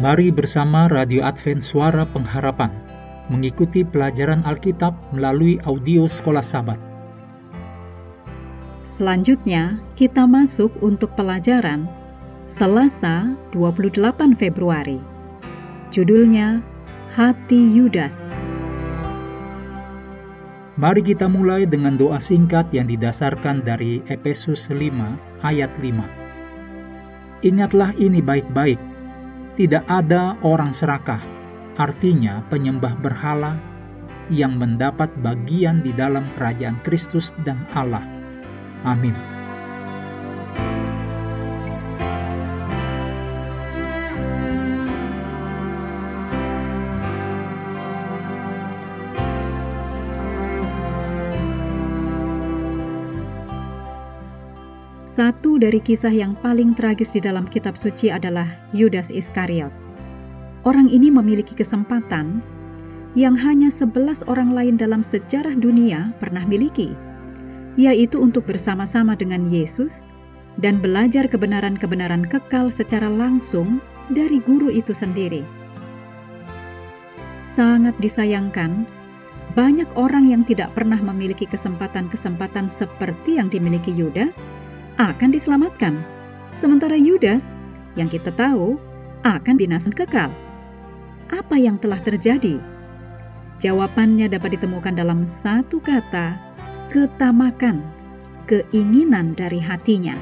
[0.00, 2.72] Mari bersama Radio Advent Suara Pengharapan
[3.28, 6.80] mengikuti pelajaran Alkitab melalui audio Sekolah Sabat.
[8.88, 11.84] Selanjutnya, kita masuk untuk pelajaran
[12.48, 15.04] Selasa 28 Februari.
[15.92, 16.64] Judulnya
[17.12, 18.32] Hati Yudas.
[20.80, 27.44] Mari kita mulai dengan doa singkat yang didasarkan dari Efesus 5 ayat 5.
[27.44, 28.89] Ingatlah ini baik-baik,
[29.60, 31.20] tidak ada orang serakah,
[31.76, 33.60] artinya penyembah berhala
[34.32, 38.00] yang mendapat bagian di dalam kerajaan Kristus dan Allah.
[38.88, 39.39] Amin.
[55.10, 59.74] Satu dari kisah yang paling tragis di dalam kitab suci adalah Yudas Iskariot.
[60.62, 62.38] Orang ini memiliki kesempatan
[63.18, 66.94] yang hanya sebelas orang lain dalam sejarah dunia pernah miliki,
[67.74, 70.06] yaitu untuk bersama-sama dengan Yesus
[70.62, 73.82] dan belajar kebenaran-kebenaran kekal secara langsung
[74.14, 75.42] dari guru itu sendiri.
[77.58, 78.86] Sangat disayangkan,
[79.58, 84.38] banyak orang yang tidak pernah memiliki kesempatan-kesempatan seperti yang dimiliki Yudas
[85.00, 85.96] akan diselamatkan.
[86.52, 87.48] Sementara Yudas,
[87.96, 88.76] yang kita tahu,
[89.24, 90.28] akan binasa kekal.
[91.32, 92.60] Apa yang telah terjadi?
[93.56, 96.36] Jawabannya dapat ditemukan dalam satu kata,
[96.92, 97.80] ketamakan,
[98.44, 100.16] keinginan dari hatinya.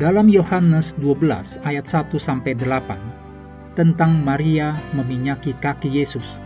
[0.00, 6.40] Dalam Yohanes 12 ayat 1 sampai 8 tentang Maria meminyaki kaki Yesus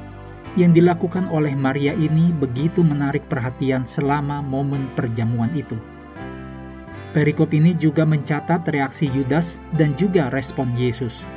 [0.55, 5.75] yang dilakukan oleh Maria ini begitu menarik perhatian selama momen perjamuan itu.
[7.15, 11.31] Perikop ini juga mencatat reaksi Yudas dan juga respon Yesus.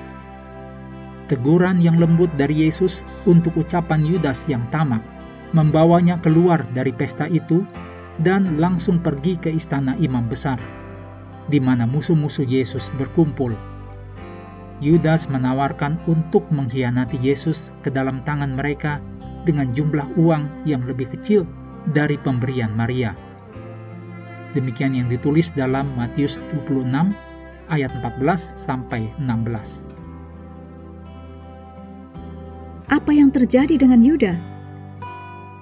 [1.30, 5.06] Teguran yang lembut dari Yesus untuk ucapan Yudas yang tamak
[5.54, 7.62] membawanya keluar dari pesta itu
[8.18, 10.58] dan langsung pergi ke istana imam besar,
[11.46, 13.54] di mana musuh-musuh Yesus berkumpul
[14.78, 19.02] Yudas menawarkan untuk mengkhianati Yesus ke dalam tangan mereka
[19.42, 21.50] dengan jumlah uang yang lebih kecil
[21.90, 23.27] dari pemberian Maria.
[24.58, 26.90] Demikian yang ditulis dalam Matius 26
[27.70, 29.86] ayat 14 sampai 16.
[32.90, 34.50] Apa yang terjadi dengan Yudas?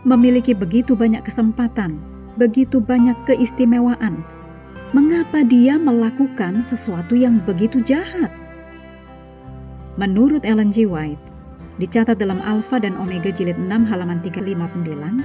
[0.08, 2.00] Memiliki begitu banyak kesempatan,
[2.40, 4.24] begitu banyak keistimewaan.
[4.96, 8.32] Mengapa dia melakukan sesuatu yang begitu jahat?
[10.00, 10.88] Menurut Ellen G.
[10.88, 11.20] White,
[11.84, 15.20] dicatat dalam Alpha dan Omega jilid 6 halaman 359,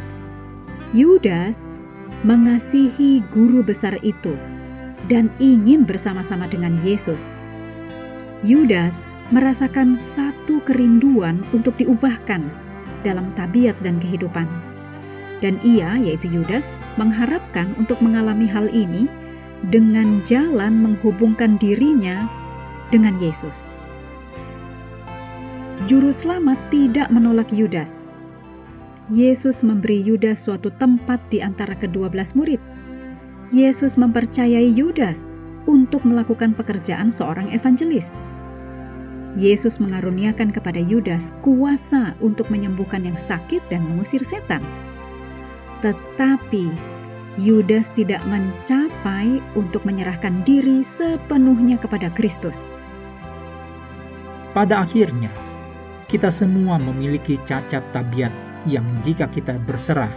[0.91, 1.70] Yudas
[2.21, 4.37] mengasihi guru besar itu
[5.09, 7.33] dan ingin bersama-sama dengan Yesus.
[8.45, 12.45] Yudas merasakan satu kerinduan untuk diubahkan
[13.01, 14.45] dalam tabiat dan kehidupan.
[15.41, 16.69] Dan ia, yaitu Yudas,
[17.01, 19.09] mengharapkan untuk mengalami hal ini
[19.73, 22.29] dengan jalan menghubungkan dirinya
[22.93, 23.57] dengan Yesus.
[25.89, 28.00] Juru selamat tidak menolak Yudas.
[29.11, 32.63] Yesus memberi Yudas suatu tempat di antara kedua belas murid.
[33.51, 35.27] Yesus mempercayai Yudas
[35.67, 38.15] untuk melakukan pekerjaan seorang evangelis.
[39.35, 44.63] Yesus mengaruniakan kepada Yudas kuasa untuk menyembuhkan yang sakit dan mengusir setan.
[45.83, 46.71] Tetapi
[47.43, 52.71] Yudas tidak mencapai untuk menyerahkan diri sepenuhnya kepada Kristus.
[54.55, 55.50] Pada akhirnya,
[56.11, 58.35] kita semua memiliki cacat tabiat
[58.67, 60.11] yang jika kita berserah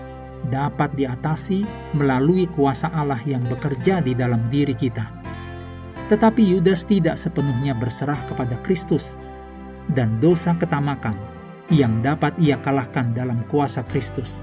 [0.49, 5.05] dapat diatasi melalui kuasa Allah yang bekerja di dalam diri kita.
[6.09, 9.15] Tetapi Yudas tidak sepenuhnya berserah kepada Kristus
[9.93, 11.15] dan dosa ketamakan
[11.69, 14.41] yang dapat ia kalahkan dalam kuasa Kristus.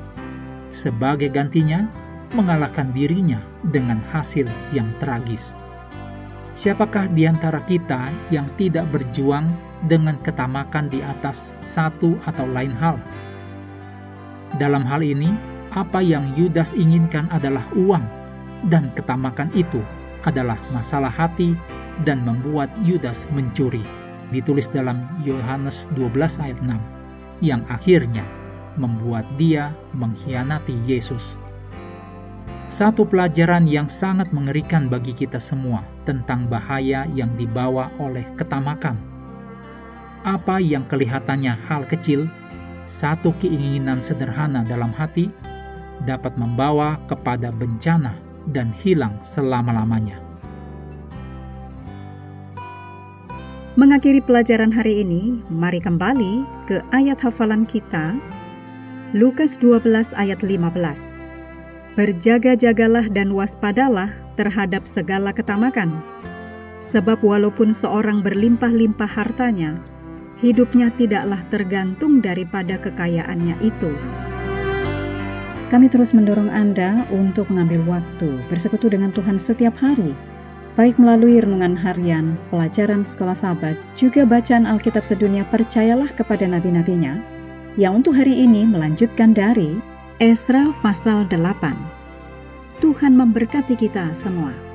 [0.71, 1.91] Sebagai gantinya,
[2.31, 5.59] mengalahkan dirinya dengan hasil yang tragis.
[6.51, 9.55] Siapakah di antara kita yang tidak berjuang
[9.87, 12.99] dengan ketamakan di atas satu atau lain hal.
[14.59, 15.31] Dalam hal ini,
[15.71, 18.03] apa yang Yudas inginkan adalah uang,
[18.67, 19.79] dan ketamakan itu
[20.27, 21.55] adalah masalah hati
[22.03, 23.87] dan membuat Yudas mencuri.
[24.35, 28.27] Ditulis dalam Yohanes 12 ayat 6, yang akhirnya
[28.75, 31.39] membuat dia mengkhianati Yesus.
[32.71, 39.11] Satu pelajaran yang sangat mengerikan bagi kita semua tentang bahaya yang dibawa oleh ketamakan
[40.21, 42.29] apa yang kelihatannya hal kecil,
[42.85, 45.33] satu keinginan sederhana dalam hati
[46.05, 48.17] dapat membawa kepada bencana
[48.49, 50.21] dan hilang selama-lamanya.
[53.81, 58.13] Mengakhiri pelajaran hari ini, mari kembali ke ayat hafalan kita,
[59.17, 61.20] Lukas 12 ayat 15.
[61.99, 65.99] Berjaga-jagalah dan waspadalah terhadap segala ketamakan,
[66.79, 69.83] sebab walaupun seorang berlimpah-limpah hartanya,
[70.39, 73.91] hidupnya tidaklah tergantung daripada kekayaannya itu.
[75.71, 80.15] Kami terus mendorong Anda untuk mengambil waktu bersekutu dengan Tuhan setiap hari,
[80.79, 87.19] baik melalui renungan harian, pelajaran sekolah sahabat, juga bacaan Alkitab sedunia percayalah kepada nabi-nabinya,
[87.75, 89.90] yang untuk hari ini melanjutkan dari
[90.21, 91.73] Esra pasal 8.
[92.85, 94.70] Tuhan memberkati kita semua.